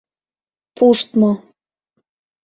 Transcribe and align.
Пуштмо. 0.75 1.31